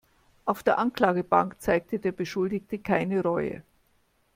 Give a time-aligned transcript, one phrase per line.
[0.45, 3.61] Auf der Anklagebank zeigte der Beschuldigte keine Reue.